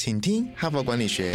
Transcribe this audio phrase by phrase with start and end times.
[0.00, 1.32] 请听哈佛管理学。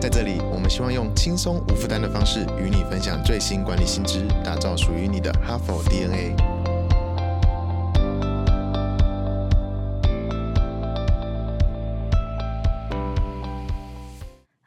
[0.00, 6.55] 在这里，我们希望用轻松无负担的方式与你分享最新管理新知，打造属于你的哈佛 DNA。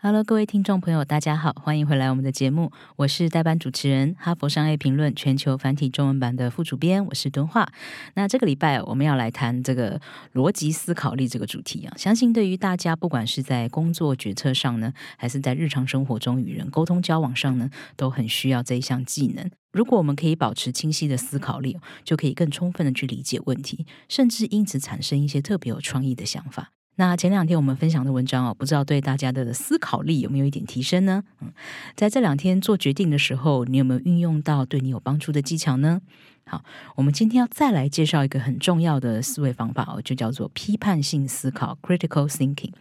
[0.09, 7.71] Hello，各位听众朋友，大家好，欢迎回来我们的节目，我是代班主持人，哈佛商业评论全球繁体中文版的副主编，我是敦化。
[8.15, 10.01] 那这个礼拜我们要来谈这个
[10.33, 19.47] 逻辑思考力这个主题啊，相信对于大家，不管是在工作决策上呢，还是在日常生活中与人沟通交往上呢，都很需要这一项技能。
[19.71, 26.71] 如果我们可以保持清晰的思考力，就可以更充分的去理解问题，甚至因此产生一些特别有创意的想法。
[26.99, 31.23] 那前两天我们分享的文章哦，不知道对大家的思考力有没有一点提升呢？
[31.39, 31.49] 嗯，
[31.95, 36.01] 在这两天做决定的时候，你有没有运用到对你有帮助的技巧呢？
[36.49, 36.63] 好，
[36.95, 42.71] 我们今天要再来介绍一个很重要的思维方法哦，就叫做批判性思考 （critical thinking）。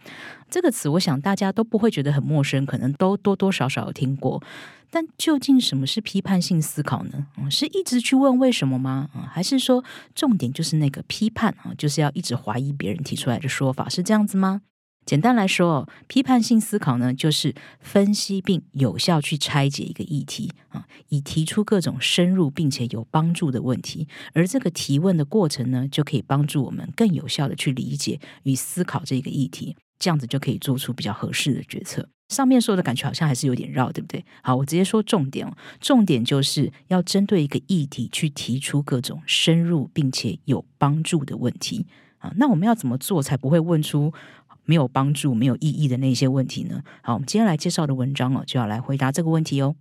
[0.49, 4.41] 这个词，我想大家都不会觉得很陌生，可能都多多少少有听过。
[4.89, 7.27] 但究竟什么是批判性思考呢？
[7.51, 9.07] 是一直去问为什么吗？
[9.13, 9.83] 啊，还是说
[10.15, 14.63] 重点就是那个批判啊，就是要一直怀疑别人提出来的说法是这样子吗？
[15.09, 24.07] 简单来说，批判性思考呢，就是分析并有效去拆解一个议题啊，以提出各种深入并且有帮助的问题。
[24.33, 32.07] 而这个提问的过程呢，就可以帮助我们更有效的去理解与思考这个议题，这样子就可以做出比较合适的决策。
[32.27, 34.23] 上面说的感觉好像还是有点绕，对不对？
[34.43, 35.57] 好，我直接说重点哦。
[35.81, 41.87] 重点就是要针对一个议题去提出各种深入并且有帮助的问题
[42.19, 42.31] 啊。
[42.35, 44.13] 那我们要怎么做才不会问出
[44.69, 46.83] 没有帮助、没有意义的那些问题呢？
[47.01, 49.73] 好，我们今天来介绍的文章哦，就要来回答这个问题哦。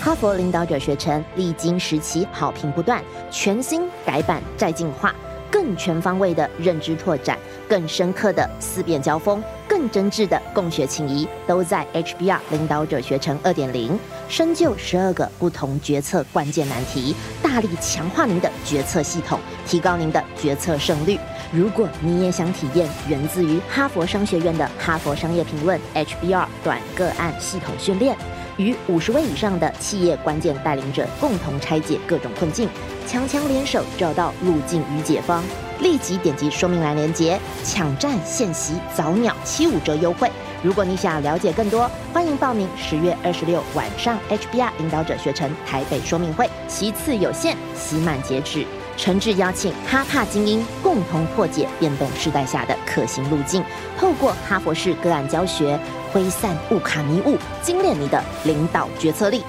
[0.00, 5.14] 哈佛领导者学程历经时期好评不断，全新改版再进化。
[5.54, 7.38] 更全方位的认知拓展，
[7.68, 13.96] 更深刻的思辨交锋，更真挚的共学情谊，都在 HBR 领导者学程二点零，
[14.28, 21.16] 深究十二个不同决策关键难题，大力强化您的决策系统，提高您的决策胜率。
[21.52, 28.16] 如果你也想体验源自于哈佛商学院的哈佛商业评论 HBR 短个案系统训练。
[28.56, 32.68] 与五十位以上的企业关键带领者共同拆解各种困境，
[33.06, 35.42] 强强联手找到路径与解方。
[35.80, 40.30] 立即点击说明栏链接，抢占现席早鸟七五折优惠。
[40.62, 48.64] 如果你想了解更多，欢迎报名十月二十六晚上 HBR 领导者学程台北说明会，席次有限，席满截止。
[48.96, 53.62] 诚挚邀请哈帕精英共同破解变动时代下的可行路径，
[53.98, 55.78] 透过哈佛式个案教学。
[56.12, 59.42] 挥散乌卡迷雾，精炼你的领导决策力。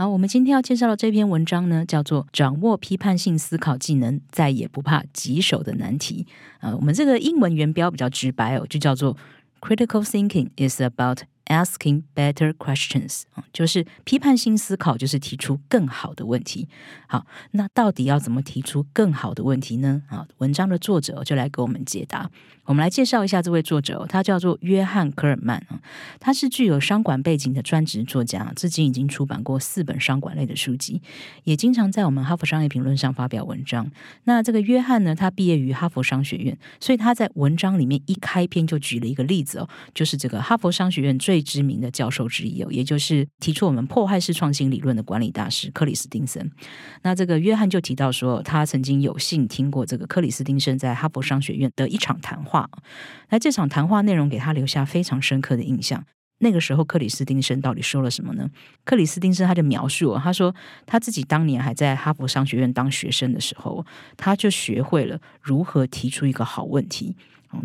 [0.00, 6.26] 好，我们今天要介绍的这篇文章呢，叫做《掌握批判性思考技能，再也不怕棘手的难题》。
[6.66, 9.14] 啊，我们这个英文原标比较直白哦，就叫做
[9.60, 11.18] “Critical thinking is about”。
[11.50, 16.68] Asking better questions 啊，就是批判性思考，就是提出更好的问题。
[17.08, 20.00] 好，那到底要怎么提出更好的问题呢？
[20.06, 22.30] 啊，文章的作者就来给我们解答。
[22.70, 25.80] 我们来介绍一下这位作者，他叫做约翰·科尔曼啊，
[26.20, 31.02] 他是具有商管背景的专职作家，至今已经出版过四本商管类的书籍，
[31.42, 33.90] 也经常在我们哈佛商业评论上发表文章。
[34.22, 46.48] 那这个约翰呢，他毕业于哈佛商学院，所以他在文章里面一开篇就举了一个例子哦，就是这个哈佛商学院最知名的教授之一哦，也就是提出我们破坏式创新理论的管理大师克里斯汀森。
[47.02, 52.59] 那这个约翰就提到说，他曾经有幸听过这个克里斯汀森在哈佛商学院的一场谈话。
[53.28, 56.04] 那这场谈话内容给他留下非常深刻的印象。
[56.42, 58.48] 那个时候，克里斯汀森到底说了什么呢？
[58.84, 60.54] 克里斯汀森他就描述，他说
[60.86, 63.84] 他自己当年还在哈佛商学院当学生的时候，
[64.16, 67.14] 他就学会了如何提出一个好问题。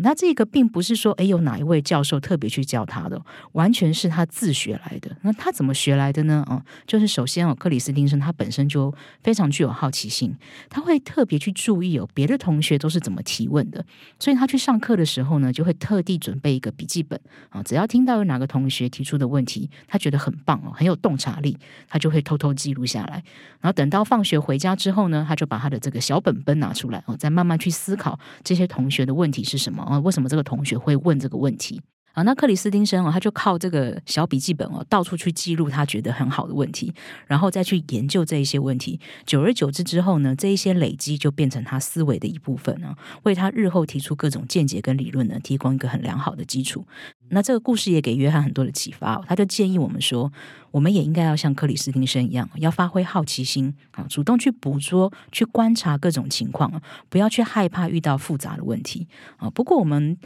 [0.00, 3.20] 那这个并不是说，哎，有哪一位教授特别去教他的，
[3.52, 5.16] 完全是他自学来的。
[5.22, 6.44] 那他怎么学来的呢？
[6.48, 8.92] 啊，就是首先哦，克里斯汀森他本身就
[9.22, 10.36] 非常具有好奇心，
[10.68, 13.84] 他会特别去注意哦，别的同学都是怎么提问的。
[14.18, 21.56] 所以他去上课的时候呢，就会特地准备一个笔记本啊，只要听到有哪个同学提出的问题，他觉得很棒哦，很有洞察力，
[21.88, 23.22] 他就会偷偷记录下来。
[23.60, 29.75] 然后等到放学回家之后呢，他就把他的这个小本本拿出来哦，再慢慢去思考这些同学的问题是什么。
[29.84, 31.80] 啊，为什么这个同学会问这个问题？
[32.16, 36.90] 啊，那克里斯汀森哦，他就靠这个小笔记本哦，到处去记录他觉得很好的问题，
[37.26, 38.98] 然后再去研究这一些问题。
[39.26, 46.86] 久而久之之后呢，这一些累积就变成他思维的一部分啊，为他日后提出各种见解跟理论呢，提供一个很良好的基础。
[47.28, 50.32] 那这个故事也给约翰很多的启发，他就建议我们说，
[50.70, 56.80] 我们也应该要像克里斯汀生一样，要发挥好奇心啊，主动去捕捉、去观察各种情况，
[57.10, 59.50] 不要去害怕遇到复杂的问题啊。
[59.50, 60.16] 不过我们。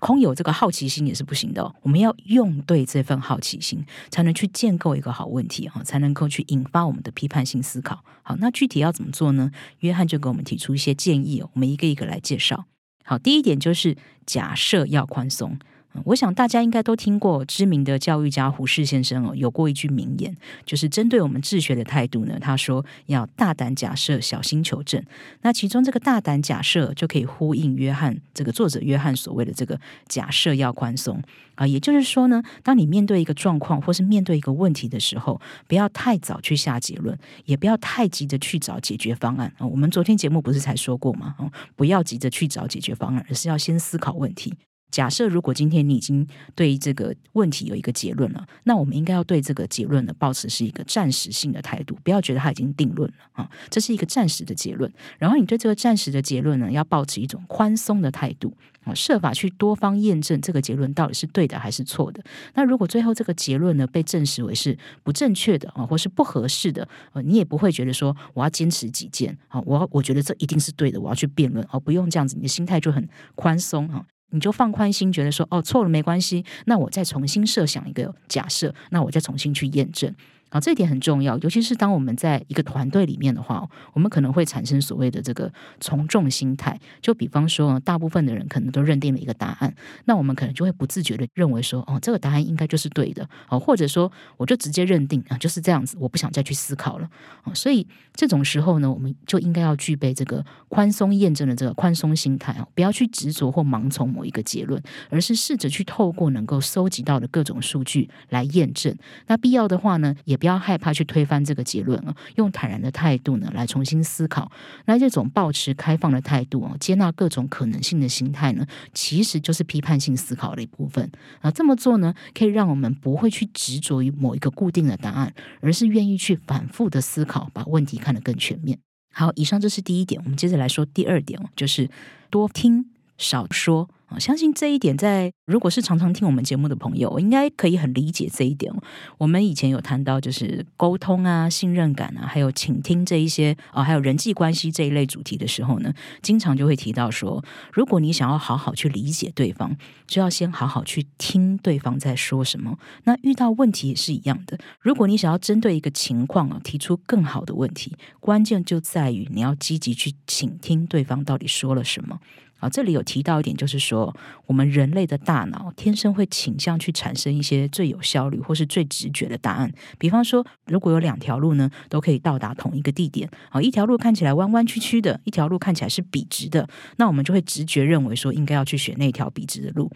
[0.00, 8.02] 空有这个好奇心也是不行的，我们要用对这份好奇心，才能去建构一个好问题哈，才能够去引发我们的批判性思考。
[8.22, 9.52] 好，那具体要怎么做呢？
[9.80, 12.64] 约翰就给我们提出一些建议哦，我们一个一个来介绍。
[13.04, 15.58] 好，第一点就是假设要宽松。
[16.04, 20.34] 我想大家应该都听过知名的教育家胡适先生哦，有过一句名言，
[20.64, 25.04] 就是针对我们治学的态度呢，他说要大胆假设，小心求证。
[25.42, 29.78] 那其中这个大胆假设就可以呼应约翰这个作者约翰所谓的这个
[30.08, 31.20] 假设要宽松
[31.56, 39.66] 啊，也就是说呢，当你面对一个状况或是面对一个问题的时候，不要太早去下结论，也不要太急着去找解决方案啊。
[39.66, 41.34] 我们昨天节目不是才说过吗？
[41.38, 44.54] 哦，不要急着去找解决方案，而是要先思考问题。
[44.90, 54.92] 假设如果今天你已经对这个问题有一个结论了，那我们应该要对这个结论呢，保持是一个暂时性的态度，不要觉得它已经定论了啊，这是一个暂时的结论。
[55.18, 62.22] 然后你对这个暂时的结论呢，要保持一种宽松的态度啊，设法去多方验证这个结论到底是对的还是错的。
[62.54, 74.06] 那如果最后这个结论呢被证实为是不正确的啊，或是不合适的，呃，你也不会觉得说我要坚持己见啊，我我觉得这一定是对的，我要去辩论哦，不用这样子，你的心态就很宽松啊。
[74.30, 80.14] 你就放宽心，觉得说哦错了没关系，那我再重新设想一个假设，那我再重新去验证。
[80.50, 85.50] 啊，这一点很重要，尤其是当我们在一个团队里面的话，我们可能会产生所谓的这个
[85.80, 86.78] 从众心态。
[87.00, 89.74] 就比方说，大部分的人可能都认定了一个答案，
[90.04, 97.08] 那我们可能就会不自觉的认为说，哦，这个答案应该就是对的，哦，或者说我就直接认定啊，就是这样子，我不想再去思考了。
[97.42, 108.92] 啊，所以这种时候呢，我们就应该要具备这个宽松验证的这个宽松心态啊，不要去执着或盲从某一个结论，而是试着去透过能够搜集到的各种数据来验证。
[109.28, 114.50] 那必要的话呢，也不要害怕去推翻这个结论啊，用坦然的态度呢来重新思考。
[114.86, 121.08] 那这种保持开放的态度啊，接纳各种可能性的心态呢，其实就是批判性思考的一部分
[121.42, 121.50] 啊。
[121.50, 128.78] 这么做呢，可以让我们不会去执着于某一个固定的答案，而是愿意去反复的思考，把问题看得更全面。
[129.12, 131.90] 好，以上这是第一点，我们接着来说第二点哦，就是
[132.30, 132.86] 多听
[133.18, 133.88] 少说。
[134.10, 138.72] 我，相信这一点，在如果是常常听我们节目的朋友，应该可以很理解这一点。
[139.18, 145.92] 我们以前有谈到，就是沟通啊、信任感啊，还有倾听这一些啊，还有人际关系这一类主题的时候呢，
[146.22, 149.76] 经常就会提到说，如果你想要好好去理解对方，
[150.06, 152.78] 就要先好好去听对方在说什么。
[153.04, 162.18] 那遇到问题也是一样的，如果你想要针对一个情况啊，提出更好的问题，关键就在于你要积极去倾听对方到底说了什么。
[162.60, 164.14] 啊，这里有提到一点，就是说，
[164.46, 169.72] 我们人类的大脑天生会倾向去产生一些最有效率或是最直觉的答案。
[169.98, 176.68] 比方说，如果有两条路呢，都可以到达同一个地点，啊，一条路看起来弯弯曲曲的，一条路看起来是笔直的，
[176.98, 179.90] 那我们就会直觉认为说，应该要去选那条笔直的路。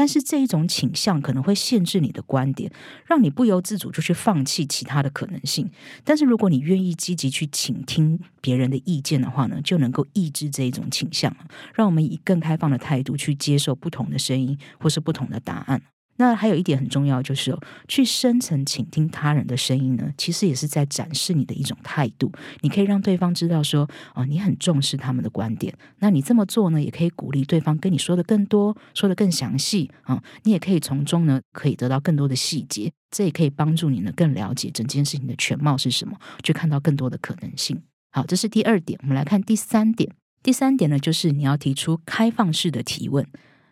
[0.00, 2.72] 但是这一种倾向可能会限制你的观点，
[3.04, 5.70] 让你不由自主就去放弃其他的可能性。
[6.02, 11.36] 但是如果你愿意积极去倾听别人的意见的话呢，就能够抑制这一种倾向，
[11.74, 15.82] 让我们以更开放的态度去接受不同的声音或是不同的答案。
[16.20, 17.56] 那还有一点很重要，就是
[17.88, 22.30] 去深层倾听他人的声音呢，其实也是在展示你的一种态度。
[22.60, 25.74] 你可以让对方知道说，哦，你很重视他们的观点。
[26.00, 30.22] 那你这么做呢，也可以鼓励对方跟你说的更多，说的更详细啊。
[30.42, 32.92] 你也可以从中呢，可以得到更多的细节。
[33.10, 37.82] 这也可以帮助你呢，更了解整件事情的全貌是什么，去看到更多的可能性。
[38.12, 39.00] 好，这是第二点。
[39.02, 40.12] 我们来看第三点。
[40.42, 43.26] 第三点呢，就是你要提出开放式的提问。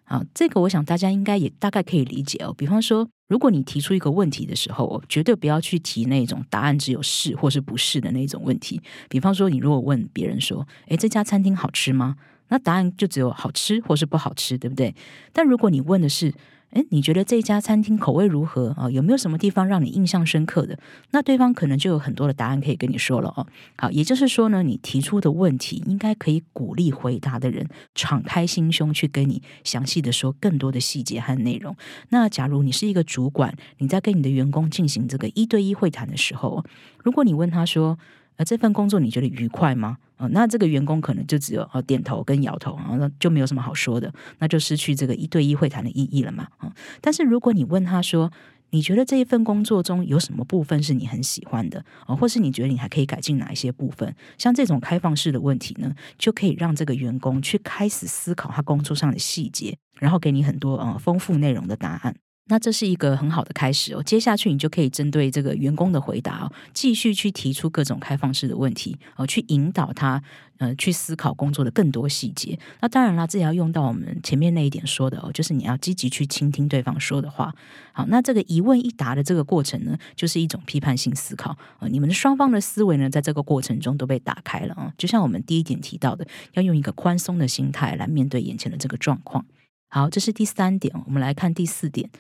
[0.09, 2.55] 啊，这个我想大家应该也大概可以理解哦。
[2.57, 8.81] 比方说，如果你提出一个问题的时候，绝对不要去提那种答案只有是或是不是的那种问题。
[9.09, 12.17] 比方说，你如果问别人说：“诶，这家餐厅好吃吗？”
[12.51, 14.95] 那答案就只有好吃或是不好吃，对不对？
[15.35, 16.33] 但如果你问的是，
[16.71, 18.91] 哎，你觉得这家餐厅口味如何啊？
[18.91, 20.79] 有没有什么地方让你印象深刻的？
[21.13, 23.47] 那对方可能就有很多的答案可以跟你说了哦。
[23.77, 31.75] 好，也就是说呢，你提出的问题应该可以鼓励回答的人敞开心胸去跟你详细的说更多的细节和内容。
[32.11, 36.65] 那假如你是一个主管，你在跟你的员工进行这个一对一会谈的时候，
[37.03, 37.99] 如果你问他说。
[38.39, 39.99] 而这份工作你觉得愉快吗？
[40.17, 46.49] 啊，那这个员工可能就只有啊点头跟摇头啊，那就没有什么好说的，那就失去这个一对一会谈的意义了嘛。
[46.57, 48.33] 啊，但是如果你问他说，
[48.71, 54.15] 你觉得这一份工作中有什么部分是你很喜欢的啊，或是你觉得你还可以改进哪一些部分？
[54.37, 62.15] 像这种开放式的问题呢，就可以让这个员工去开始思考他工作上的细节，然后给你很多啊丰富内容的答案。
[62.49, 64.03] 那这是一个很好的开始哦。
[64.03, 70.23] 接下去你就可以针对这个员工的回答哦，继续去提出各种开放式的问题哦，去引导他
[70.59, 72.59] 呃去思考工作的更多细节。
[72.81, 77.55] 那当然啦，这也要用到我们前面那一点说的哦，就是你要积极去倾听对方说的话。
[77.93, 81.89] 好，那这个一问一答的这个过程呢，就是一种批判性思考啊。
[81.89, 84.93] 你们双方的思维呢，在这个过程中都被打开了啊。
[84.97, 89.45] 就像我们第一点提到的，要用一个宽松的心态来面对眼前的这个状况。
[89.91, 92.11] 好，这是第三点，我们来看第四点。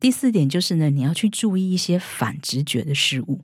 [0.00, 3.40] 第四点就是呢，你要去注意一些反直觉的事物。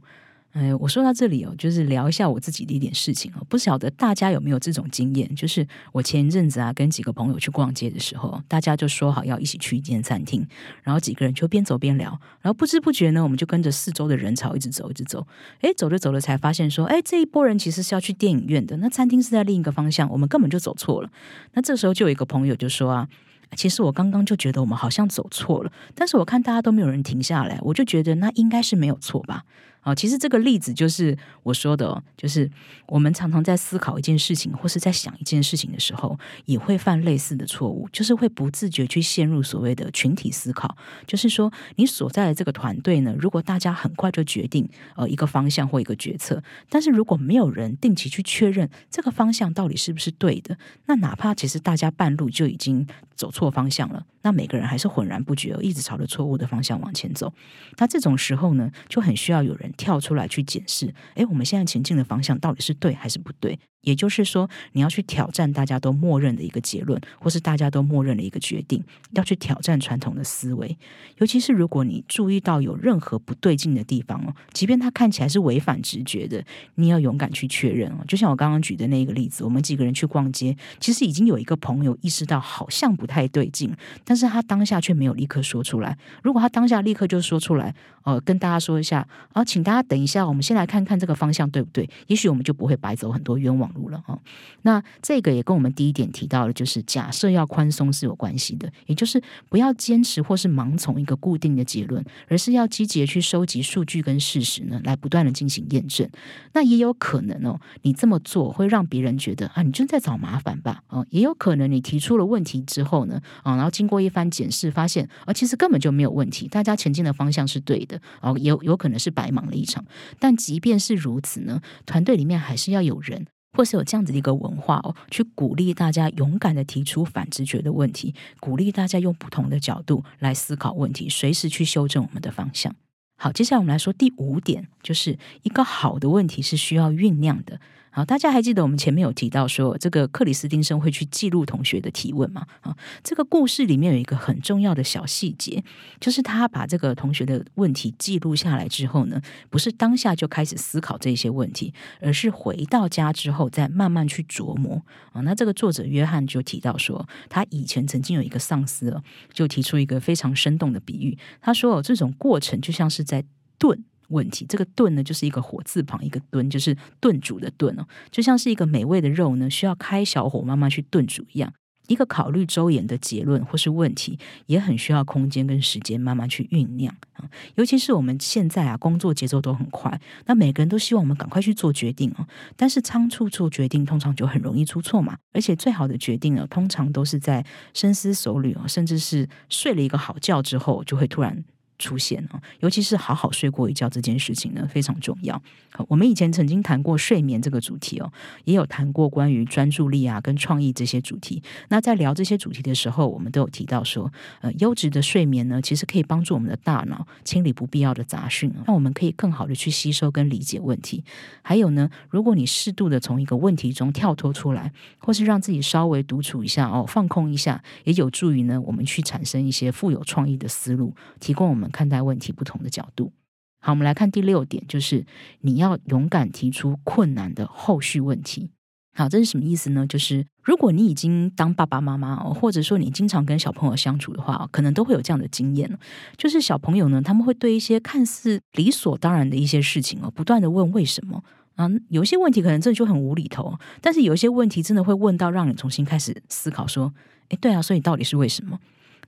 [0.52, 3.44] 哎，我说到这里哦，就是聊一下我自己的一点事情哦。
[3.48, 5.34] 不晓得大家有没有这种经验？
[5.34, 10.46] 就是我前一阵子啊，跟几个朋友去逛街的时候，大家就说好要一起去一间餐厅，
[10.84, 12.08] 然后几个人就边走边聊，
[12.40, 15.26] 然后不知不觉呢，我们就跟着四周的人潮一直走，一直走。
[15.60, 21.10] 哎，走着走着才发现说，哎，这一波人其实是要去电影院的，那餐厅是在另一个方向，我们根本就走错了。
[21.54, 23.08] 那这时候就有一个朋友就说啊。
[23.56, 29.44] 其实我刚刚就觉得我们好像走错了，但是我看大家都没有人停下来，我就觉得那应该是没有错吧。
[29.84, 32.50] 啊，其实这个例子就是我说的，就是
[32.86, 40.76] 我们常常在思考一件事情或是在想一件事情的时候，也会犯类似的错误，就是会不自觉去陷入所谓的群体思考。
[41.06, 54.06] 就是说，你所在的这个团队呢，如果大家很快就决定呃一个方向或一个决策，但是如果没有人定期去确认这个方向到底是不是对的，那哪怕其实大家半路就已经走错方向了。
[54.22, 57.30] 那每个人还是浑然不觉，一直朝着错误的方向往前走。
[57.76, 63.58] 那这种时候呢，就很需要有人跳出来去检视：哎，我们现在前进的方向到底是对还是不对？
[63.82, 70.74] 也就是说，你要去挑战大家都默认的一个结论，或是大家都默认的一个决定，要去挑战传统的思维。
[71.18, 76.42] 尤其是如果你注意到有任何不对劲的地方哦，即便它看起来是违反直觉的，
[76.76, 77.96] 你要勇敢去确认哦。
[78.08, 83.70] 就像我刚刚举的那个例子，我们几个人去逛街，其实已经有一个朋友意识到好像不太对劲，
[84.02, 85.98] 但是他当下却没有立刻说出来。
[86.22, 91.90] 如果他当下立刻就说出来，呃，跟大家说一下，啊，请大家等一下，我们先来看看这个方向对不对？
[92.06, 93.64] 也许我们就不会白走很多冤枉。
[93.74, 94.20] 路了哦，
[94.62, 106.08] 那这个也跟我们第一点提到的，就是假设要宽松是有关系的，也就是不要坚持或是盲从一个固定的结论，而是要积极的去收集数据跟事实呢，来不断的进行验证。
[106.52, 110.82] 那也有可能哦，你这么做会让别人觉得啊，你就在找麻烦吧？
[110.88, 119.82] 哦，也有可能你提出了问题之后呢，啊，然后经过一番检视，发现啊，其实根本就没有问题，大家前进的方向是对的，哦，有有可能是白忙立场。
[120.18, 123.26] 但即便是如此呢，团队里面还是要有人。
[123.56, 132.74] 或是有这样子的一个文化哦，去鼓励大家勇敢的提出反直觉的问题，鼓励大家用不同的角度来思考问题，随时去修正我们的方向。
[133.16, 137.60] 好，接下来我们来说第五点，就是一个好的问题是需要酝酿的。
[137.96, 142.44] 好，大家还记得我们前面有提到说，这个克里斯汀生会去记录同学的提问吗？
[142.62, 145.62] 啊，这个故事里面有一个很重要的小细节，
[146.00, 154.82] 就是他把这个同学的问题记录下来之后呢，不是当下就开始思考这些问题，而是回到家之后再慢慢去琢磨。
[155.12, 159.00] 啊，那这个作者约翰就提到说，他以前曾经有一个上司，
[159.32, 163.24] 就提出一个非常生动的比喻，他说哦，这种过程就像是在
[163.56, 163.84] 炖。
[164.14, 171.52] 问题，这个炖呢，就是一个火字旁一个炖，就是炖煮的炖哦，就像是一个美味的肉呢，需要开小火慢慢去炖煮一样。
[171.86, 177.28] 一个考虑周延的结论或是问题，也很需要空间跟时间慢慢去酝酿啊。
[177.56, 182.26] 尤其是我们现在啊，工作节奏都很快，那每个人都希望我们赶快去做决定哦。
[182.56, 185.18] 但是仓促做决定，通常就很容易出错嘛。
[185.34, 187.44] 而且最好的决定呢，通常都是在
[187.74, 191.44] 深思熟虑哦，甚至是睡了一个好觉之后，就会突然。
[191.78, 195.40] 出现啊，尤其是好好睡过一觉这件事情呢，非常重要。
[195.88, 198.12] 我们以前曾经谈过睡眠这个主题哦，
[198.44, 201.42] 也有谈过关于专注力啊跟创意这些主题。
[201.68, 211.02] 那在聊这些主题的时候，我们都有提到说，呃，优质的睡眠呢，其实可以帮助我们的大脑清理不必要的杂讯，让我们可以更好的去吸收跟理解问题。
[211.42, 221.63] 还有呢，如果你适度的从一个问题中跳脱出来，或是让自己稍微独处一下哦，放空一下，也有助于呢我们去产生一些富有创意的思路，提供我们。
[221.70, 223.12] 看待问题不同的角度。
[223.60, 225.06] 好，我们来看第六点，就是
[225.40, 228.50] 你要勇敢提出困难的后续问题。
[228.96, 229.84] 好，这是什么意思呢？
[229.86, 235.78] 就是如果你已经当爸爸妈妈，或者说你经常跟小朋友相处的话，可能都会有这样的经验
[236.16, 241.24] 就是小朋友呢，他们会对一些看似理所当然的一些事情哦，不断的问为什么
[241.56, 241.68] 啊？
[241.88, 246.94] 有一些问题可能真的就很无厘头，但是有一些问题真的会问到让你重新开始思考，说，
[247.30, 248.60] 哎，对啊，所以到底是为什么？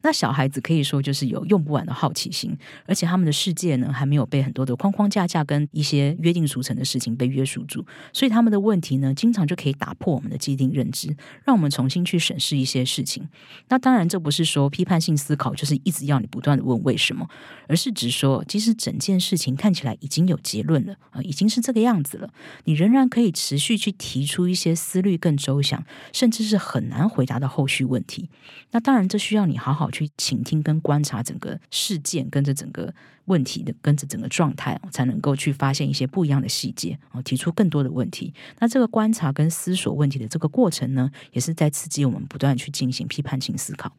[0.03, 13.29] 那小孩子可以说就是有用不完的好奇心，而且他们的世界呢还没有被很多的框框架架跟一些约定俗成的事情被约束住，所以他们的问题呢，经常就可以打破我们的既定认知，让我们重新去审视一些事情。
[13.69, 17.29] 那当然，这不是说批判性思考就是一直要你不断的问为什么，
[17.67, 22.31] 而是指说，即使整件事情看起来已经有结论了啊，已经是这个样子了，
[22.65, 28.29] 你仍然可以持续去提出一些思虑更周详，甚至是很难回答的后续问题。
[28.71, 32.93] 那当然，这需要你好好去倾听跟观察整个事件，跟着整个
[33.27, 38.33] 问题的，跟着整个状态，才能够去发现一些不一样的细节，哦，提出更多的问题。
[38.59, 43.93] 那这个观察跟思索问题的这个过程呢，也是在刺激我们不断去进行批判性思考。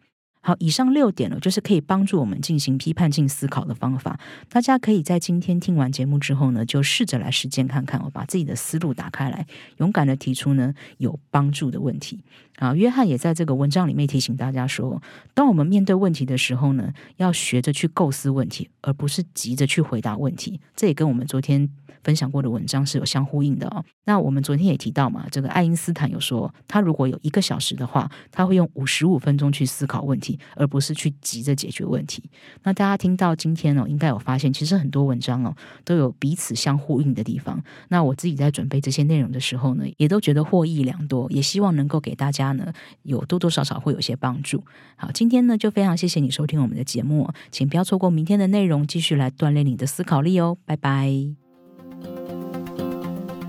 [0.48, 4.18] 好，以上六点呢，就是可以帮助我们进行批判性思考的方法。
[4.48, 9.46] 大家可以在今天听完节目之后呢，就试着来实践看看，我把自己的思路打开来，
[9.80, 12.24] 勇敢的提出呢有帮助的问题。
[12.60, 20.62] 啊，约翰也在这个文章里面提醒大家说，当我们面对问题的时候呢，要学着去构思问题，而不是急着去回答问题。
[20.78, 21.70] 这也跟我们昨天。
[22.04, 23.84] 分享过的文章是有相呼应的哦。
[24.06, 32.24] 那我们昨天也提到嘛，这个爱因斯坦有说，他如果有一个小时的话，他会用五十五分钟去思考问题，而不是去急着解决问题。
[32.64, 37.62] 那大家听到今天哦，应该有发现，其实很多文章哦都有彼此相呼应的地方。
[37.90, 42.72] 那我自己在准备这些内容的时候呢，也都觉得获益良多，也希望能够给大家呢
[43.04, 44.64] 有多多少少会有些帮助。
[44.96, 50.58] 好，今天呢就非常谢谢你收听我们的节目，请不要错过明天的内容，继续来锻炼你的思考力哦。
[50.66, 51.12] 拜拜。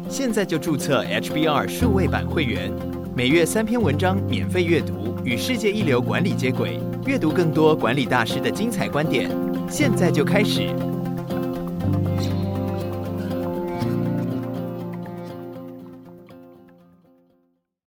[0.09, 2.73] 现在就注册 HBR 数位版会员，
[3.15, 9.31] 每月三篇文章免费阅读，与世界一流管理接轨，阅读更多管理大师的精彩观点。
[9.69, 10.75] 现在就开始。